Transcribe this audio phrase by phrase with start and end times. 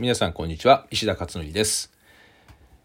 [0.00, 0.86] 皆さんこんにちは。
[0.90, 1.92] 石田勝則です、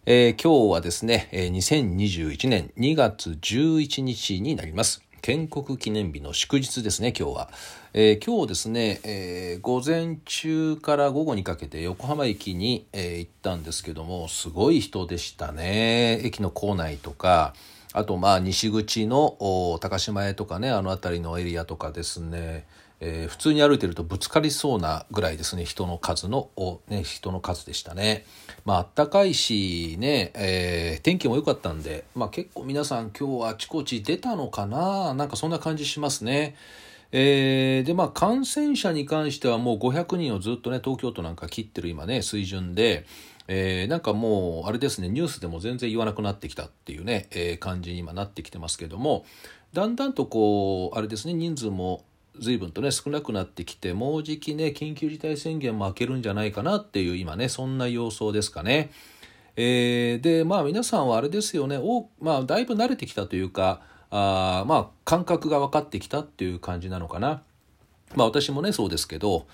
[0.06, 5.02] えー、今日はですね2021年2月11日になります。
[5.22, 7.50] 建国記念日の祝日ですね今日は、
[7.94, 16.20] えー、今日ですね、えー、午前中から午後にかけて横浜駅に、えー、行ったんですけどもすごい人でしたね。
[16.24, 17.54] 駅の構内とか
[17.94, 19.38] あとまあ西口の
[19.80, 22.66] 高島屋とかねあの辺りのエリアとかですね。
[23.00, 26.50] えー、普通に歩いてるとぶつかりそうなぐらいですね人の数の
[26.88, 28.26] ね、人の数でしたね。
[28.66, 35.14] まあ暖かいしね、えー、天気も良かったんで、まあ、結構皆さん今日あちこち出たのかな？
[35.14, 36.56] なんかそんな感じしますね。
[37.12, 43.06] えー、でまあ感染者に関してはもう500人をずっとね東京都なんか切ってる今ね水準で、
[43.48, 49.26] えー、なんかもうあれですねニュースでも全然言わなくなってきたっていうね、えー、感じに今なってきてますけども
[49.72, 52.04] だんだんとこうあれですね人数も
[52.40, 58.92] 随分とね少なくなってきてもうじきね緊急事態宣言も明けるんじゃないかなっていう今ねそんな様相ですかね。
[59.56, 63.82] えー、でまあ皆さんはあれですよねお、まあ、だいぶ慣れてきたというか
[64.12, 67.42] あまあ感覚が分かってきたっていう感じなのかな。
[68.16, 69.46] まあ私もねそうですけど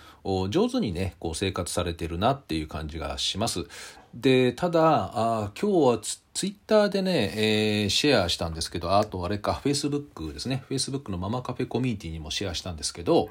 [0.49, 3.65] 上手にねこう生活されてるなっていう感じがします。
[4.13, 13.29] でただあ今日はツツイッターでね、えー、シェアしたんですけどあとあれかフェイスブックですねフェイスブックのママカフェコミュニティにもシェアしたんですけど、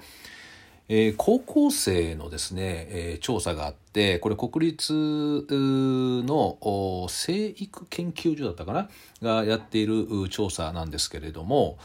[0.88, 6.58] えー、高校生のですね、えー、調査があってこれ国立の
[7.08, 8.88] 生育研究所だったかな？
[9.20, 11.78] がやっている調査なんですけれども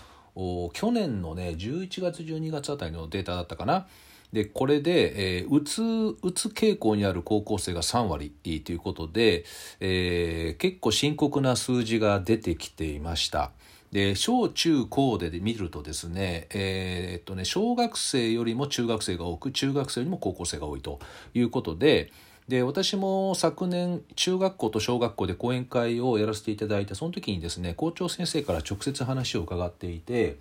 [0.73, 3.88] 去年のね11月12月あたりのデータだったかな
[4.33, 5.81] でこれで、えー、うつ
[6.21, 9.45] うつ傾向にある高校生が3割ということで、
[9.80, 13.52] えー、結構深刻な数字が出てきていました。
[13.91, 20.99] で小中高で見るとですね,、えー、っとね小学生よりも中学生が多く中学生よりも高校生が多いと
[21.33, 22.11] いうことで
[22.48, 30.38] で私も昨年中学校と小学校で講演会をやらせていただいてその時にですね校長先生から直接話を伺っていて。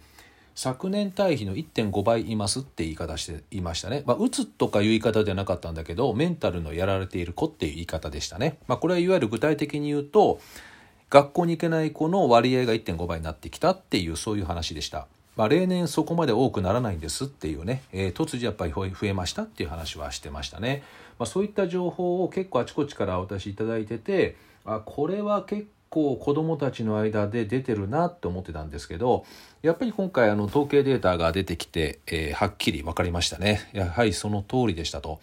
[0.57, 4.03] 昨年対比の1.5倍いますって言い方していましたね。
[4.07, 8.57] まあ、うつとかいう言い方ではなかったんだけど、メンタルのやられている子っていう言い方でしたね。
[8.67, 10.41] まあ、これはいわゆる具体的に言うと、
[11.11, 15.07] 学校に行けない子の割合が1.5倍になってきたっていうそういう話でした。
[15.37, 20.83] まあ、例年そこまで多くならないんですっていうね、えー、突如やっぱり増えましたっていう話はしてましたね。
[21.19, 29.25] まあ、そういった情報を結構あちこちから私いいてて、あこれは結構子どもたちの間で出てるなって思ってたんですけど
[29.63, 35.21] やっぱり今回あの統計データが出てきて、えー、はっきり分かりましたねやはりその通りでしたと。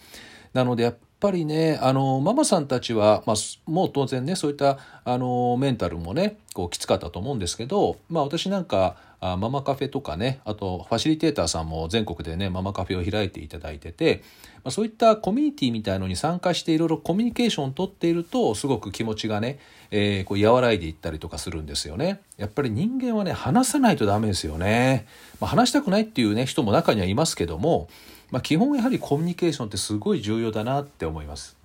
[0.54, 14.22] なのでやっぱりねあのママさんたちは、まあ、もう当然ねそういったあのメンタルもねこうきつかったと思うんですけど、まあ、私なんかあママカフェとかねあとファシリテーターさんも全国でねママカフェを開いていただいてて、
[14.56, 19.60] まあ、そういったコミュニティみたいのに参加していろいろコミュニケーションをとっているとすごく気持ちがね、
[19.92, 22.20] えー、こう和らいでいったりとかするんですよね。
[22.36, 25.08] やっぱり人間はね話さないとダメですよね。
[25.40, 27.88] まあ、話したくないっていうね人も中にはいますけども、
[28.30, 31.63] まあ、基本やはりコミュニケーションってすごい重要だなって思います。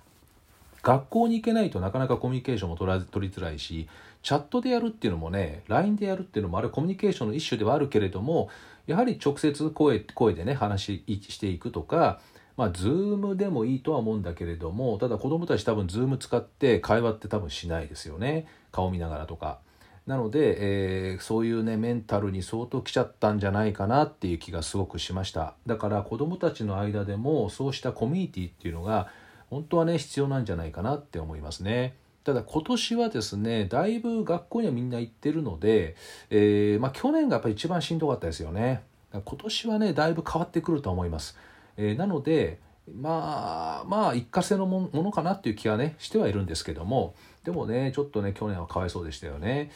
[0.81, 2.91] 学校に行けないとなかなかコミュニケーションも取
[3.27, 3.87] りづらいし
[4.21, 8.49] チャットでやるっていうのもね LINE でやるっていうのもあれコミュニケーションの一種ではあるけれども
[8.87, 12.19] やはり直接声声でね話していくとか
[12.59, 19.59] まあ、ズームでもいいとは思うんだけれどもただ子どもたち多分ズーム使って会話って多分しないですよね顔見ながらとか。
[20.05, 29.07] なので、えー、そういうねメンタルに相当来ちゃったんじゃないかなっていう気がすごくしましただから子どもたちの間でもそうしたコミュニティっていうのが
[29.49, 31.95] 本当はね必要なんじゃないかなって思いますね。
[32.23, 35.95] ただ今年はですねだいぶ学校にはみんな行ってるので、
[36.29, 38.83] えー、まあ、去年がやっぱり一番しんどかったですよね。
[39.11, 41.35] 今年はねだいぶ変わってくると思います、
[41.77, 42.59] えー、なので
[42.95, 47.15] まあまあ一過性のものかなっていう気はねしてはいるんですけども。
[47.43, 49.71] でもねちょっとね去年はかわいそうでしたよね。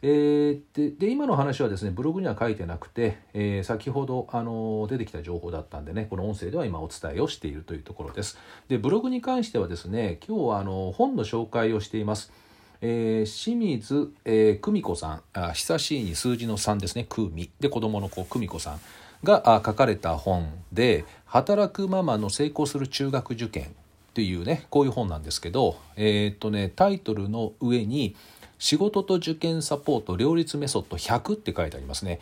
[0.00, 8.38] えー、で今の話はですねブログには書いてなくて、えー、先ほどあの出てきた情報だったんでねこの音声では今お伝えをしているというところです。
[8.68, 12.32] でブログに関してはですね今日はあの本の紹介をしています。
[12.80, 17.50] えー、清水、えー、久美子さんあ久しいに数字の3ですね久美。
[17.58, 18.80] で子供の子久美子さん
[19.24, 23.74] が書かれた本で「働くママの成功する中学受験」
[24.14, 28.14] というねこういう本なんですけど、えー、っとねタイトルの上に
[28.58, 32.20] 「仕事と受験サポート両立メソッド100って書いてありますね。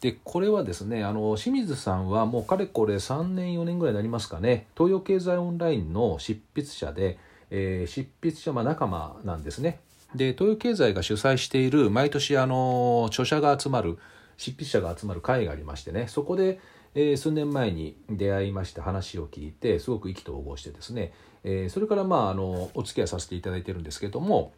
[0.00, 7.18] でこれはですねあの清水さんはもうかれこれ3年4年ぐらいになりますかね東洋経済オンラインの執筆者で、
[7.50, 9.80] えー、執筆者、ま仲間なんですね。
[10.14, 13.98] で東洋経済が主催している毎年あの著者が集まる
[14.38, 16.60] 執筆者が集まる会がありましてねそこで、
[16.94, 21.12] えー、数年前に出会いまして話を聞いてすごく意気投合してですね、
[21.44, 24.52] えー、それからまああのお付き合いさせていただいてるんですけども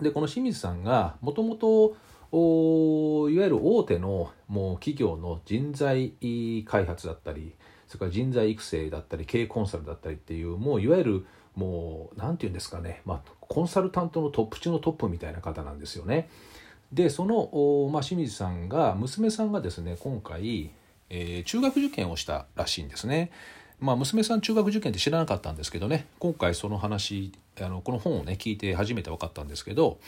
[0.00, 1.96] でこの清水さんがもともと
[2.30, 6.12] いわゆる大手のもう企業の人材
[6.66, 7.54] 開発だったり
[7.86, 16.28] それから人材育成だったり経営コンサルだったりっていうもういわゆるもう何て言うんですかね、まあ、コンサルタントのトップ中のトップみたいな方なんですよね。
[16.92, 20.70] でその、まあ、清水さんが娘さんがですね今回、
[21.10, 23.30] えー、中学受験をしたらしいんですね。
[23.80, 29.98] まあ、娘さん中学受験って知らなかったんですけどね今回その話あのこの本をね聞いて初めて分かったんですけど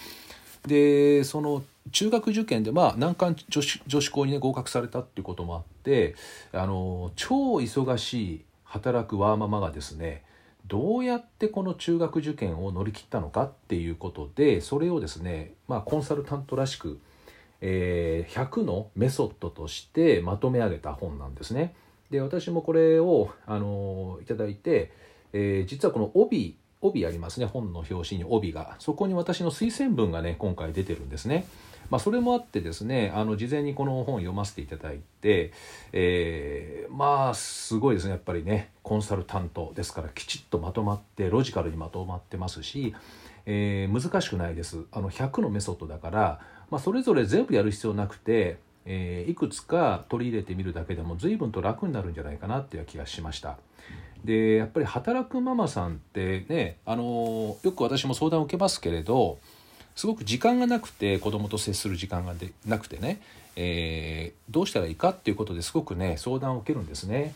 [0.66, 1.62] でその
[1.92, 6.14] 中学受験でまあ難関女子女子校にね合格されたっていうこともあって
[6.52, 10.22] あの超忙しい働くワーママがですね
[10.66, 17.00] どうやってこの中学受験を乗り切ったのかっていうことでそれをですね、まあ、コンサルタントらしく、
[17.60, 21.74] えー、100のメソッドとしてまとめ上げた本なんですね。
[22.10, 24.92] で私もこれをあのいただいて、
[25.32, 31.46] えー、実はこの帯帯ありますね本の表紙に帯がそこに私の推薦文がね今回出てるんですね。
[31.90, 35.52] まあ、それもあってですねあの事前にこの本を読ませていただいて、
[35.92, 42.94] えー、まあすごいですねやっぱりねコンサルタントですからきちっとまとまってロジカルにまとまってますし、
[43.44, 46.40] えー、難しくないですあの100のメソッドだから、
[46.70, 48.58] まあ、それぞれ全部やる必要なくて、
[48.92, 53.56] えー、いくつか取り入れてみるだけでも随分と楽になるんじゃないかなっていう気がしました。
[54.24, 59.38] でやっぱり働くママさんってねあのよく私も相談を受けますけれど
[59.94, 63.20] すごく時間がなくて子供と接する時間がでなくてね、
[63.54, 67.32] えー、どうしたらいいかっていうことですごくね相談を受けるんですね。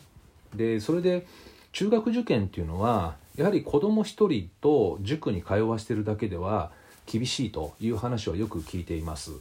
[0.53, 1.25] でそれで
[1.71, 6.71] 中学受験っていうのはやはり子供一人と塾に通わせてるだけでは
[7.05, 9.31] 厳しいという話はよく聞いています。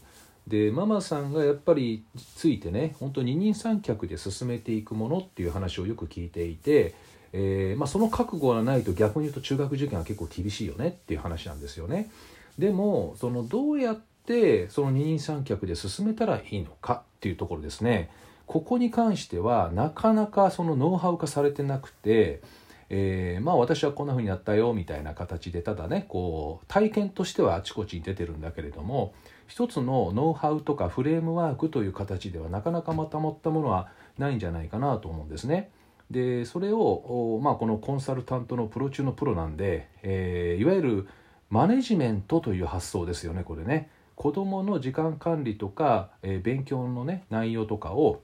[0.47, 2.05] でママさんがやっぱり
[2.37, 6.95] ついてね本当に二人三脚で進めていくものっていう話をよく聞いていて、
[7.33, 12.11] えー、まあ、その覚悟がないと逆に言うと中学受験は結構厳しいよねっていう話なんですよね。
[12.59, 18.11] でもそのどうやってその二人三脚で進めたらいいのかっていうところですね
[18.47, 22.43] ここに関してはなかなかそのノウハウ化されてなくて、
[22.91, 29.15] えー、まあ私はこんな風にやったよみたいな形でただねこう体験としてはあちこちに出てるんだけれども
[29.47, 33.89] 一つのノウハウとかフレームワークという形ではなかなかまとまったものは
[34.19, 35.71] ないんじゃないかなと思うんですね。
[36.11, 41.09] でそれを、まあ、このコンサルタントのプロ中のプロなんで、えー、いわゆる
[41.51, 48.23] マネジメントという発想ですよねこれね子どもの時間管理とか、えー、勉強のね内容とかを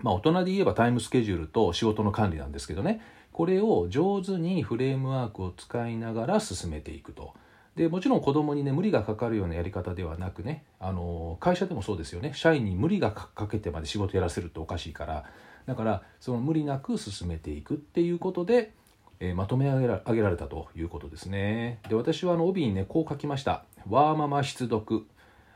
[0.00, 7.34] まあ大人で言えばタイムスケジュールと仕事の管理なんですけどねこれを上手にフレームワークを使いながら進めていくと。
[7.76, 15.24] でもちろん子供にね無理がかかるようなやり方ではなくねあの会社でもそうですよね社員に無理がかけてまで仕事やらせるとおかしいから
[15.64, 18.72] だからその無理なく進めていくっていうことで
[19.20, 21.78] えまとめ上げら上げられたということですね。
[21.88, 23.64] で私はあの帯にねこう書きました。
[23.88, 25.06] ワーママ出読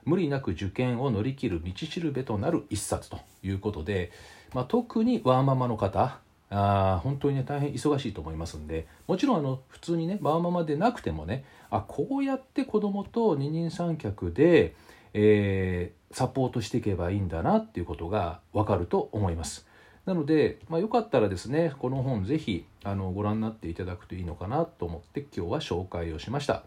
[0.05, 4.13] 無理なく受験を乗り切る道しるべとなる一冊ということで、
[4.55, 14.75] まあ、特にワーママの方あ本当にね大変忙しいと思いますんでもちろんあの普通にねワーママでなくてもねあこうやって子供と二人三脚で、
[15.13, 19.67] えー、サポートしていけばいいんだなっていうことが分かると思います。
[20.05, 26.63] なので、まあ、よかったらですねこの本ぜひあのご覧になっていただくといいのかなと思って今日は紹介をしました。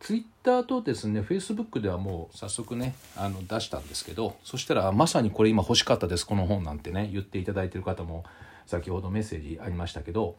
[0.00, 8.24] ツイッターとですね、フェイスブックではもう早速ね、あの出したんですけど、そしたらまさにこれ今欲しかったです、この本なんてね、言っていただいている方も
[8.70, 10.36] 先ほどメッセージありましたけど、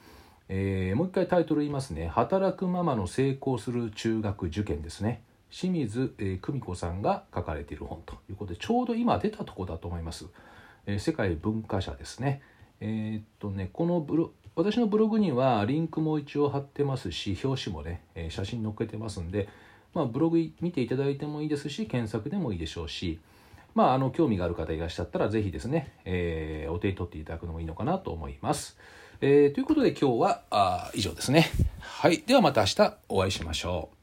[0.50, 5.24] えー、もう一回タイトル言いますね、働くママの成功する中学受験ですね。
[5.50, 10.28] 清水、えー、久美子さんが書かれている本ということで、ちょうど今出たとこだと思います。
[10.86, 12.42] えー、世界文化社ですね。
[12.80, 19.48] えー、っとねこのブロ私のブログにはリンクも一応貼ってますし表紙もね、え写真載っけてますんで、
[19.94, 23.20] まあ、ブログ見ていただいてもいいですし検索でもいいでしょうし、
[23.74, 28.78] まあ、あの興味がある方いらっしゃったら是非ですね、えー、お手に取っていただくのもいいのかなと思います。
[29.22, 31.51] えー、ということで今日はあ以上ですね。
[31.80, 32.24] はい。
[32.25, 34.00] ではまた明日お会いしましょう。